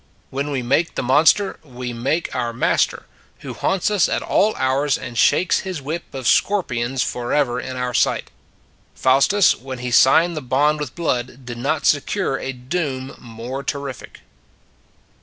[0.31, 3.05] When we make the monster, we make our master,
[3.41, 7.93] who haunts us at all hours and shakes his whip of scorpions forever in our
[7.93, 8.31] sight.
[8.95, 14.21] Faustus, when he signed the bond with blood, did not secure a doom more terrific."